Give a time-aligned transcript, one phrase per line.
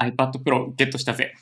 [0.00, 1.34] iPad Pro ゲットしたぜ。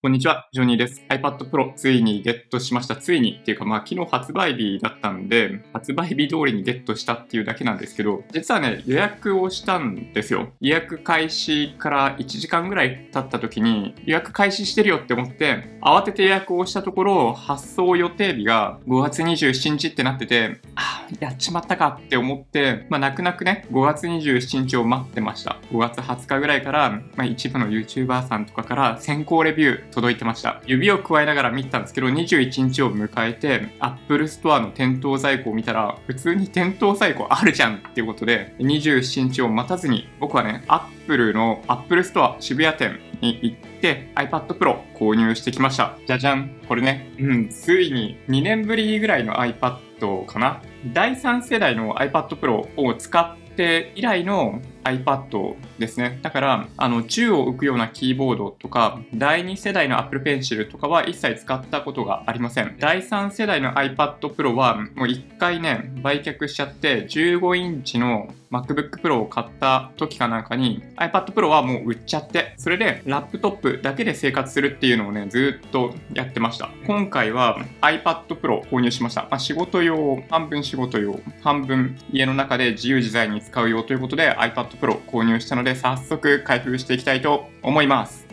[0.00, 1.02] こんにちは、ジョニーです。
[1.08, 2.94] iPad Pro ついにゲットしました。
[2.94, 10.52] ついにっていうか、まあ昨日発売日だったんで、発売日通りにゲットしたっていうだけなんですけど、実はね、予約をしたんですよ。
[10.60, 25.56] 予約開始から1時間ぐらい経った時に、予約開始してるよって思って、慌てて予約をしたところ、発送予定日が5月27日ってなってて、あ、やっちまったかって思って、まあ泣く泣くね、5月27日を待ってました。
[25.72, 30.62] 5月20日ぐらいから、まあ一部の YouTuber さんとかから先行レビュー、届いてました。
[30.66, 45.96] 指を加えながら見てたんですけど、21日を迎えて、Apple Store の店頭在庫を見たら、普通に店頭在庫あるじゃんっていうことで、27日を待たずに、僕はね、Apple の Apple Store 渋谷店に行って iPad Pro 購入してきました。
[46.06, 46.50] じゃじゃん。
[46.68, 50.62] これね、うん、ついに2年ぶりぐらいの iPad かな。
[50.92, 56.18] 第3世代の iPad Pro を使って以来の iPad ですね。
[56.22, 62.76] だから、あの、宙を浮くようなキーボードとか、第2世代の Apple Pencil とかは一切使ったことがありません。
[62.78, 76.70] 第3世代の iPad Pro はもう1回ね、売却しちゃって、15インチの MacBook Pro を買った時かなんかに iPad Pro はもう売っちゃって、それでラップトップだけで生活するっていうのをね、ずっとやってました。
[76.86, 79.22] 今回は iPad Pro 購入しました。
[79.22, 88.26] まあ、仕事用、半分仕事用、半分家の中で自由自在に使うよということで iPad Pro 購入したので早速開封していきたいと思います。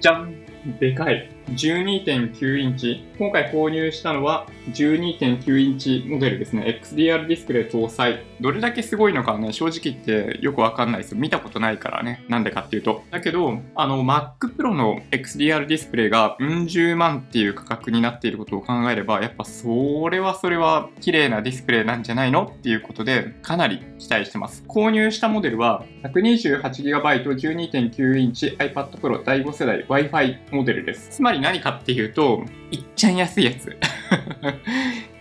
[0.00, 0.34] じゃん
[0.80, 1.30] でかい。
[1.50, 3.04] 12.9インチ。
[3.18, 6.80] 今回購入したのは12.9インチモデルですね。
[6.82, 8.24] XDR ディスプレイ搭載。
[8.40, 11.18] どれだけすごいのかね、正直言ってよくわかんないですよ。
[11.20, 12.24] 見たことないからね。
[12.28, 13.02] なんでかっていうと。
[13.10, 24.64] だけど、あの、Mac Pro の XDR ディスプレイがうん十万っていう価格になっていることを考えれば、やっぱそれはそれは綺麗なディスプレイなんじゃないのっていうことで、かなり期待してます。
[24.66, 31.08] 購入したモデルは 128GB 12.9インチ iPad Pro 第5世代 Wi-Fi モデルです。
[31.10, 33.76] つまり何かっていうと、いっちゃん安いやつ。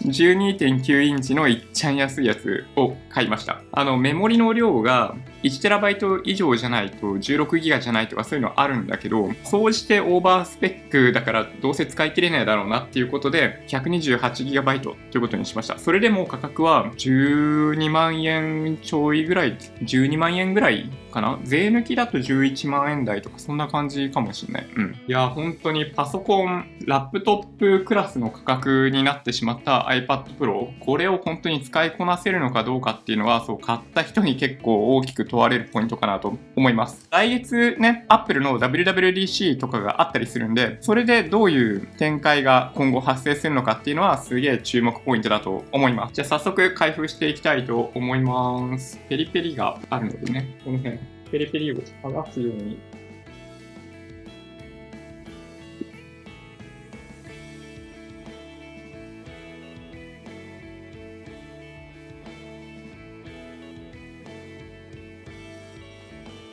[0.04, 3.62] 12.9インチのいっちゃん安いやつを買いました。
[3.72, 15.78] あの、メモリの量が 1TB 以上じゃないと 16GB じゃないとかそういうのあるんだけど、総じてオーバースペックだからどうせ使い切れないだろうなっていうことで 128GB ということにしました。
[15.78, 21.40] それでも価格は12万円ちょいぐらい、12万円ぐらいかな？
[21.44, 24.68] 税抜きだと11万円台とかそんな感じかもしれない。
[24.76, 24.96] うん。
[25.08, 37.08] いや、本当にパソコン、ラップトップップクラスの価格になってしまった iPad Pro、これを本当に使いこなせるのかどうかっていうのは、そう、買った人に結構大きく問われるポイントかなと思います。
[37.12, 46.14] 来月ね、Apple の WWDC とかがあったりするんで、それでどういう展開が今後発生するのかっていうのはすげえ注目ポイントだと思います。
[46.14, 49.00] じゃあ早速開封していきたいと思います。
[49.10, 51.00] ペリペリがあるのでね、この辺、
[51.32, 52.80] ペリペリを剥がすように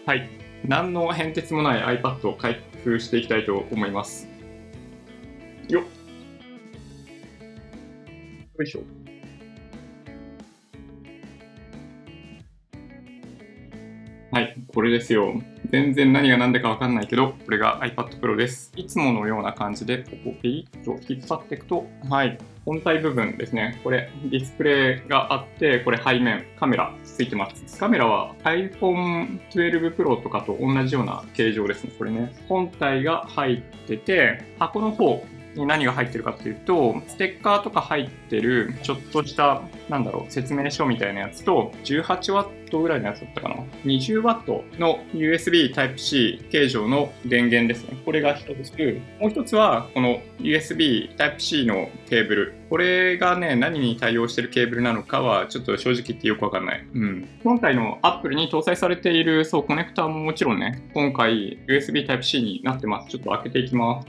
[0.09, 0.27] はい。
[0.65, 4.27] 何の変哲もない iPad を開封していきたいと思います。
[5.69, 5.85] よっ。
[5.85, 5.91] よ
[8.65, 8.81] いしょ。
[14.31, 15.43] はい、これですよ。
[15.71, 18.73] 全然何が何だかわかんないけど、これが iPad Pro です。
[18.75, 23.79] いつものような感じで、ここピリッと引っ張っていくと、はい、本体部分ですね。
[23.85, 27.79] これ、ディスプレイがあって、これ背面、カメラついてます。
[27.79, 31.93] カメラは iPhone 12 Pro とかと同じような形状ですね。
[31.99, 32.35] これね。
[32.49, 35.23] 本体が入ってて、箱の方、
[35.55, 43.57] に何が入ってるかっていうと、ステッカーとか入ってる、ちょっとした、なんだろう、説明書みたいなやつと、18W ぐらいのやつだったかな。
[43.85, 47.97] 20W の USB Type-C 形状の電源ですね。
[48.05, 48.73] これが一つ。
[49.21, 52.55] もう一つは、この USB Type-C のケーブル。
[52.69, 56.87] これがね、何に対応してるケーブルなのかは、ちょっと正直言ってよくわかんない。
[56.95, 57.29] うん。
[57.43, 63.09] 本体の Apple に搭載されている、そう、コネクターももちろんね、今回 USB Type-C になってます。
[63.09, 64.09] ちょっと開けていきます。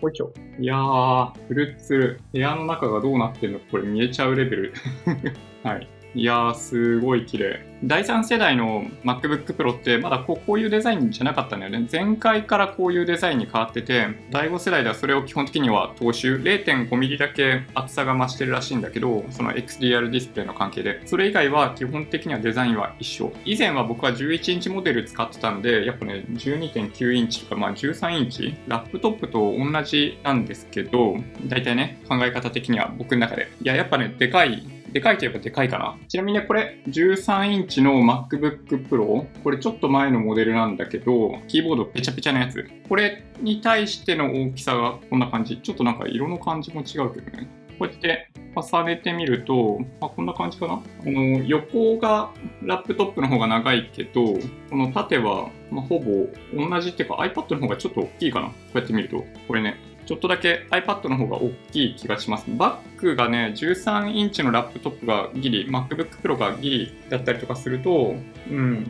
[0.00, 0.32] ほいちょ。
[0.58, 2.20] いやー、フルツル。
[2.32, 4.74] 部屋の中がどうなってんのこれ見えちゃうレベル。
[5.62, 5.99] はい。
[6.14, 7.70] いやー、すごい綺麗。
[7.82, 11.88] 第3世代の MacBook Pro ってまだこういうデザインじゃなかったんだよね。
[11.90, 21.00] 前回からこういうデザインに変わってて、第5世代ではそれを基本的には踏襲、0.5ミリだけ厚さが増してるらしいんだけど、その XDR ディスプレイの関係で。
[21.06, 23.32] それ以外は基本的にはデザインは一緒。
[23.46, 31.16] 以前は僕は11インチモデル使ってたんで、やっぱね、12.9インチとか、まあ13インチ、ラップトップと同じなんですけど、
[31.46, 33.50] 大体ね、考え方的には僕の中で。
[33.62, 35.96] いや、やっぱね、でかいでかいといえばでかいかな。
[36.08, 39.26] ちなみにね、これ13インチの MacBook Pro。
[39.42, 42.68] これちょっと前のモデルなんだけど、キーボードペチャペチャなやつ。
[42.88, 45.58] これに対しての大きさがこんな感じ。
[45.58, 47.48] ちょっとなんか色の感じも違うけどね。
[47.78, 50.74] こうやって重ねてみると、あ、こんな感じかな。
[50.76, 52.30] この横が
[52.62, 54.34] ラップトップの方が長いけど、
[54.70, 58.48] この縦は、ま、ほぼ同じっていうか iPad の方がちょっと大きいかな。
[58.48, 59.24] こうやって見ると。
[59.48, 62.46] これね、ちょっとだけ iPad の方が大きい気がします。
[62.48, 68.14] バックがね、13インチのラップトップがギリ、MacBook Pro がギリだったりとかすると、
[68.50, 68.86] うん、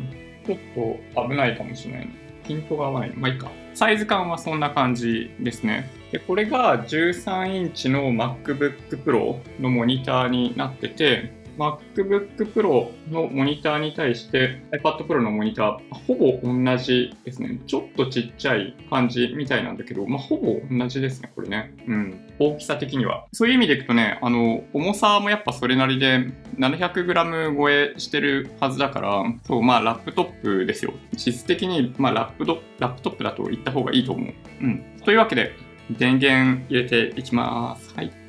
[0.46, 0.58] ちょっ
[1.14, 2.08] と危ないかもしれない。
[2.46, 3.10] ピントが合わない。
[3.10, 3.50] まあいいか。
[3.74, 5.90] サイズ感はそんな感じですね。
[6.10, 17.60] で、これが13インチの MacBook Pro のモニターになってて、MacBook Pro のモニターに対して iPad Pro のモニター、ほぼ同じですね。
[17.66, 21.74] ちょっとちっちゃい感じみたいなんだけど、まあ、ほぼ同じですね、これね。
[21.86, 22.34] うん。
[22.38, 23.26] 大きさ的には。
[23.32, 26.24] そういう意味でいくとね、あの、重さもやっぱそれなりで
[26.58, 30.94] 700g 超えしてるはずだから、そう、まあ、ラップトップですよ。
[31.18, 34.34] 質的に、まあ、ラップド、ラップトップだと言った方がいいと思う。
[34.62, 34.82] うん。
[35.04, 35.52] というわけで、
[35.90, 37.92] 電源入れていきます。
[37.94, 38.19] はい。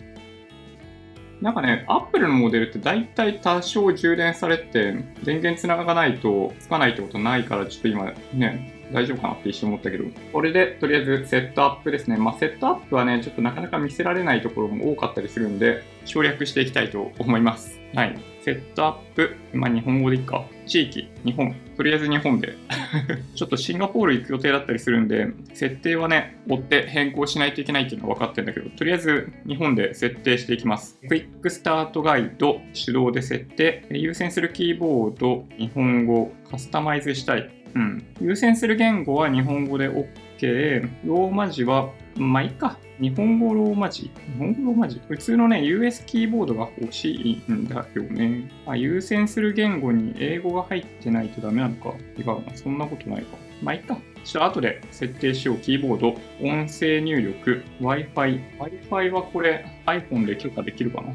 [1.42, 4.94] なんかね、 Apple のモデルって大体多少充電されて、
[5.24, 12.18] 電源繋がないとつかないってことないから、ちょっと今ね、大丈夫かなって一瞬思ったけど、これでとりあえずセットアップですね。
[12.18, 17.80] まあ、セットアップはね、ちょっとなかなか見せられないところも多かったりするんで、省略していきたいと思います。
[17.94, 18.18] はい。
[18.42, 20.46] セットアップ、まあ、日本語でいいか。
[20.66, 21.54] 地域、日本。
[21.78, 22.56] とりあえず日本で。
[23.36, 31.00] ちょっとシンガポール行く予定だったりするんで、設定はね、追って変更しないといけないっていうのは分かってるんだけど、とりあえず日本で設定していきます。
[31.08, 37.61] クイックスタートガイド、手動で設定、優先するキーボード、日本語、カスタマイズしたい。
[37.76, 38.06] うん。
[38.22, 40.90] 優先する言語は日本語で OK。
[41.06, 42.78] ローマ字は、まあいいか。
[43.00, 48.50] 日本語ローマ字日本語ローマ字普通のね、US キーボードが欲しいんだよね。
[48.68, 51.94] あ、優先する言語に英語が入ってないとダメなのか。
[52.18, 52.56] 違うな。
[52.56, 53.38] そんなことないか。
[53.64, 53.98] まあいいか。
[54.24, 55.58] ちょっと後で設定しよう。
[55.58, 56.10] キーボード、
[56.48, 58.14] 音声入力、Wi-Fi。
[58.60, 61.14] Wi-Fi はこれ iPhone で許可できるかな。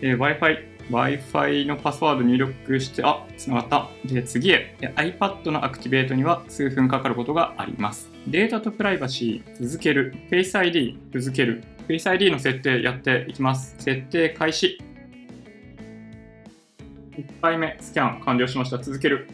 [0.00, 0.73] えー、Wi-Fi。
[0.90, 3.88] Wi-Fi のパスワード入力して、あ、つながった。
[4.04, 4.76] で、次へ。
[4.96, 8.10] iPad のアクティベートには数分かかることがあります。
[8.26, 10.14] データとプライバシー、続ける。
[10.30, 11.64] Face ID、続ける。
[11.88, 13.74] Face ID の設定やっていきます。
[13.78, 14.78] 設定開始。
[17.16, 18.78] 1回目、スキャン完了しました。
[18.78, 19.28] 続ける。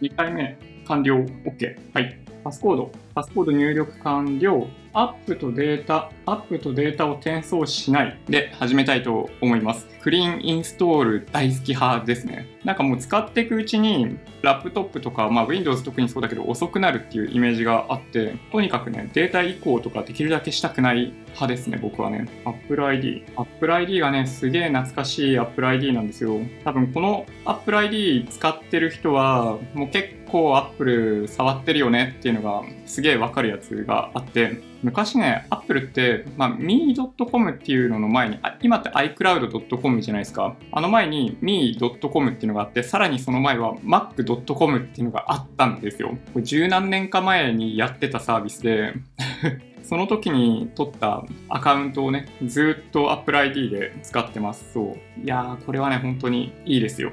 [0.00, 1.14] 2回目、完了。
[1.16, 1.76] OK。
[1.94, 2.18] はい。
[2.42, 2.92] パスコード。
[3.14, 4.66] パスコード入力完了。
[4.94, 9.88] アップとデータ、アップとデータを転送しないで始めたいと思います。
[10.02, 12.46] クリーンインストール大好き派ですね。
[12.64, 22.26] なんかもう使っていくうちに、ラップトップとか、まあ Windows 特にそうだけど遅くなるっていうイメージがあって、とにかくね、データ移行とかできるだけしたくない派ですね、僕はね。
[22.44, 23.24] Apple ID。
[23.36, 26.38] Apple ID がね、すげえ懐かしい Apple ID なんですよ。
[26.64, 40.56] 多分この Apple ID 使ってる人は、もう結構 Apple 触ってるよねっていうのがすげえわかるやつがあって、昔ね、Apple って、まあ、me.com っていうのの前に、今って iCloud.com じゃないですか。
[40.72, 46.16] あの前に me.com っていうのがあって、さらにその前は mac.com っていうのがあったんですよ。
[46.32, 48.94] これ十何年か前にやってたサービスで
[49.82, 54.72] その時に取ったアカウントをね、ずっと Apple ID で使ってます。
[54.72, 55.20] そう。
[55.22, 57.12] いやー、これはね、本当にいいですよ。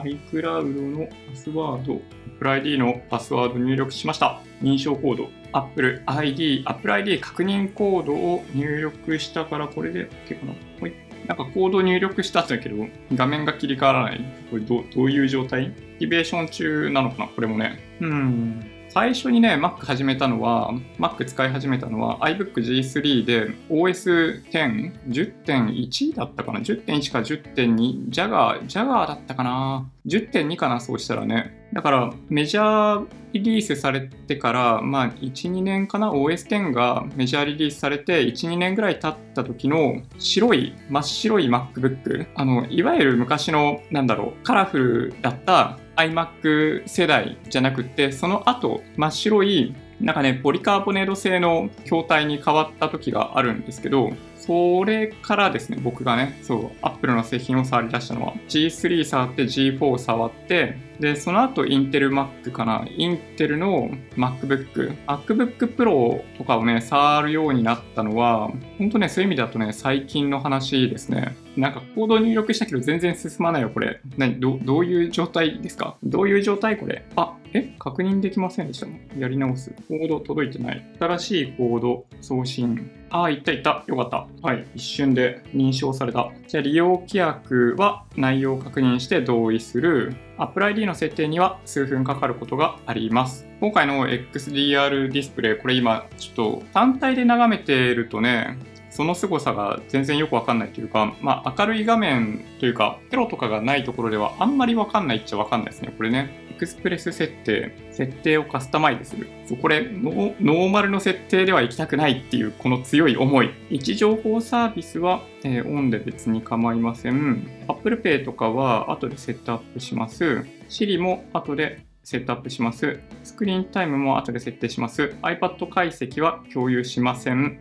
[0.02, 2.00] iCloud のパスワード、
[2.34, 4.40] Apple ID のパスワード入力しました。
[4.62, 10.52] 認証コード、Apple ID、Apple ID 確認コードを入力したから、これで OK かな。
[10.80, 10.92] はい。
[11.26, 14.24] なんかコード入力したんだけど、画面が切り替わらない。
[14.50, 15.66] これどどういう状態？
[15.66, 17.26] アクティベーション中なのかな？
[17.28, 17.78] これもね。
[18.00, 18.70] うん。
[18.96, 30.80] 最初にね、Mac 始めたのは、Mac 使い始めたのは iBook G3 で OS10、10.1だったかな ?10.1 か10.2、Jagger、Jagger だったかな ?10.2 かな？
[30.80, 31.68] そうしたらね。
[31.74, 42.28] だからメジャーリリースされてから、まあ1、2年かな ?OS10 がメジャーリリースされて1、2年ぐらい経った時の白い、真っ白い MacBook。
[42.34, 54.10] あの、いわゆる昔の、なんだろう、カラフルだった iMac 世代じゃなくて、その後、真っ白い、なんかね、ポリカーボネード製の筐体に変わった時があるんですけど、
[54.46, 62.86] それからですね、僕がね、そう、Apple の製品を触り出したのは、G3 触って G4 触って、で、その後、インテル Mac かな。
[62.88, 64.96] インテルの MacBook。
[65.06, 71.36] MacBook Pro とかをね、触るようになったのは、本当ね、そういう意味だとね、最近の話ですね。
[71.54, 74.00] なんかコード入力したけど全然進まないよ、これ。
[74.16, 75.96] 何どどういう状態ですか？
[76.02, 77.04] どういう状態これ？
[77.16, 77.74] あ、え？
[77.78, 78.86] 確認できませんでした
[79.18, 79.74] やり直す。
[79.88, 80.84] コード届いてない。
[80.98, 82.90] 新しいコード送信。
[83.10, 83.84] ああ、いったいった。
[83.86, 84.26] よかった。
[84.42, 84.66] はい。
[84.74, 86.30] 一瞬で認証された。
[86.48, 90.14] じゃあ、利用規約は内容を確認して同意する。
[90.38, 93.46] Apple ID の設定には数分かかることがあります。
[93.60, 98.58] 今回の XDR ディスプレイ、これ今、ちょっと単体で眺めてるとね、
[98.90, 105.92] その凄さが全然よくわかんないというか、まあ、明るい画面というか、テロとかがないところではあんまりわかんないっちゃわかんないですね。
[105.96, 106.45] これね。
[106.56, 109.28] エクスプレス設定、設定をカスタマイズする。
[109.60, 113.50] これノ、ノーマルの設定では行きたくないっていう、この強い思い。
[113.70, 117.46] 位置情報サービスは、えー、オンで別に構いません。
[117.68, 120.46] Apple Pay とかは後でセットアップします。
[120.70, 123.00] Siri も後でセットアップします。
[123.22, 125.14] スクリーンタイムも後で設定します。
[125.20, 127.60] iPad 解析は共有しません。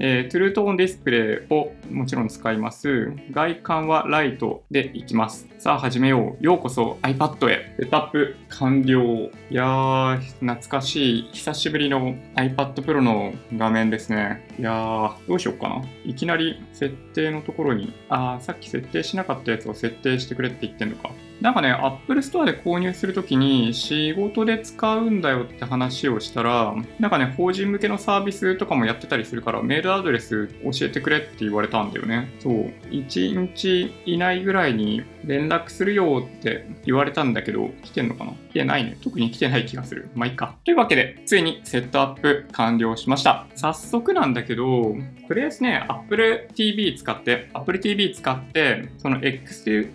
[0.00, 3.12] えー、 True Tone ディスプレイをもちろん使います。
[3.32, 5.48] 外観はライトでいきます。
[5.58, 6.44] さあ始めよう。
[6.44, 7.74] ようこそ iPad へ。
[7.78, 9.02] セットアップ完了。
[9.50, 11.30] いやー、懐かしい。
[11.32, 14.46] 久しぶりの iPad Pro の画面ですね。
[14.56, 15.82] いやー、どうしようかな。
[16.04, 21.10] いきなり設定のところに、あー、さっき設定しなかったやつを設定してくれって言ってんのか。
[21.40, 32.28] なんかね、 Apple Store で購入するときに仕事で使うんだよって話をしたら、なんかね、法人向けのサービスとかもやってたりするから、メールアドレス教えてくれって言われたんだよね。
[32.40, 32.72] そう。
[32.90, 38.32] 1日以内ぐらいに連絡するよって言われたんだけど、来てんのかな？
[38.50, 38.96] 来てないね。
[39.02, 40.08] 特に来てない気がする。
[40.14, 40.56] まあいいか。
[40.64, 43.46] というわけで、ついにセットアップ完了しました。
[43.54, 44.96] 早速なんだけど、
[45.28, 49.94] とりあえずね、Apple TV 使って、Apple TV 使って、その XDR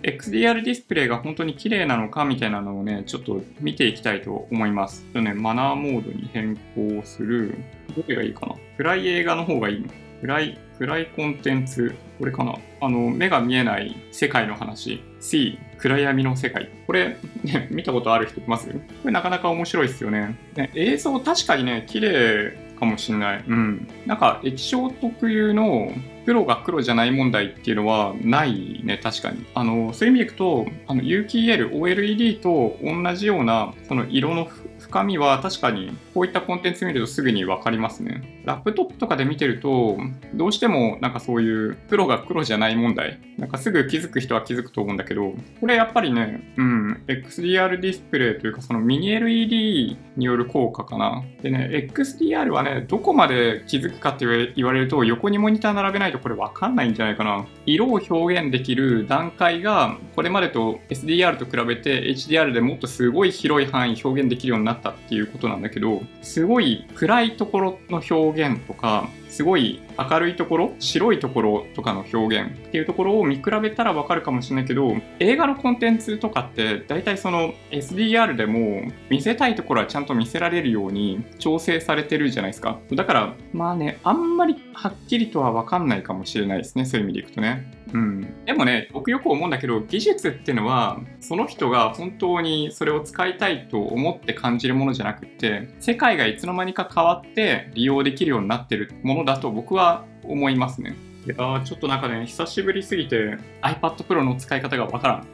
[0.62, 5.04] ディスプレイが本当に綺麗なのかみたいなのをね、ちょっと見ていきたいと思います。
[5.12, 7.56] とね、マナーモードに変更する。
[7.96, 8.54] どれがいいかな？
[8.76, 9.88] 暗い映画の方がいいの
[10.20, 12.56] 暗い、暗いコンテンツ、これかな？
[12.80, 15.02] あの、目が見えない世界の話。
[15.20, 16.68] C、暗闇の世界。
[16.86, 18.68] これ、ね、見たことある人います？
[18.68, 20.36] これなかなか面白いですよね。
[20.54, 23.44] ね映像確かにね、綺麗かもしんない。
[23.46, 23.88] うん。
[24.06, 25.92] なんか液晶特有の
[26.26, 29.44] 黒が黒じゃない問題っていうのはないね、確かに。
[29.54, 38.42] あの、そういう意味でいくと、あの、有機 EL、OLED と同じような、その色の深みは確かにこういったコンテンツ見るとすぐにわかりますね。
[38.44, 39.98] ラップトップとかで見てると、
[40.32, 51.24] どうしてもなんかそういう黒が黒じゃない問題、なんかすぐ気づく人は気づくと思うんだけど、これやっぱりね、うん、XDR ディスプレイというかそのミニ LED による効果かな。
[51.42, 57.44] でね、XDR はね、どこまで気づくかって言われると横にモニター並べないとこれわかんないんじゃないかな。
[57.66, 82.78] 色を表現できる段階がこれまでと SDR と比べて HDR でもっとすごい広い範囲表現できるようになったっていうことなんだけど、すごい暗いところの表現とか、すごい明るいところ、白いところとかの表現っていうところを見比べたらわかるかもしれないけど、映画のコンテンツとかって大体その SDR でも見せたいところはちゃんと見せられるように調整されてるじゃないですか。
[82.92, 86.84] だから、まあね、あんまりはっきりとはわかんないかもしれないですね。
[86.84, 87.83] そういう意味でいくとね。
[87.94, 88.44] うん。
[88.44, 100.96] でもね、僕よく思うんだけど、技術っていうのは、その人が本当にそれを使いたいと思って感じるものじゃなくって、世界がいつの間にか変わって利用できるようになってるものだと僕は思いますね。
[101.24, 105.28] いやー、ちょっとなんかね、久しぶりすぎて iPad Pro の使い方がわからん。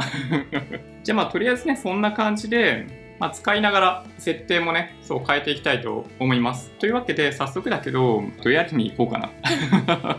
[1.02, 6.70] じゃあまあとりあえずね、そんな感じで、まあ、使いながら設定もね、そう変えていきたいと思います。
[6.78, 9.30] というわけで、早速だけど、どやりに行こうかな。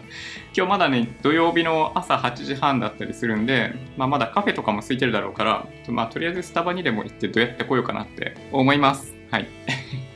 [0.55, 9.15] 今日まだね、土曜日の朝8時半だったりするんで、まあ、まだカフェとかも空いてるだろうから、まあ、とりあえずスタバにでも行ってどうやって来ようかなって思います。
[9.31, 9.47] はい。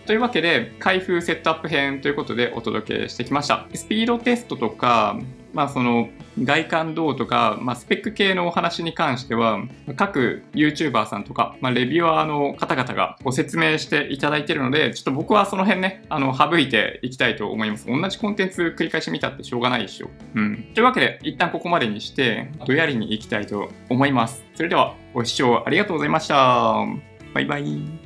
[0.05, 3.67] というわけで、開封セットアップ編ということでお届けしてきました。
[3.73, 5.19] スピードテストとか、
[5.53, 6.09] まあその
[6.43, 9.63] 外観どうとか、まあ、スペック系のお話に関しては、
[9.95, 17.87] 各 YouTuber さんとか、まあ、レビュアーの方々がご説明していただいているので、ちょっと僕はその辺ね、あの、省いていきたいと思います。
[17.87, 20.09] 同じコンテンツ繰り返し見たってしょうがないでしょ。
[20.35, 20.71] うん。
[20.73, 24.43] というわけで、一旦ここまでにして、どやりに行きたいと思います。
[24.55, 26.85] それでは、ご視聴ありがとうございました。
[27.33, 28.04] バイバイ。